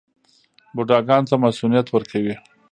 بوډاګانو 0.75 1.27
ته 1.29 1.35
مصوونیت 1.43 1.87
ورکوي. 1.91 2.35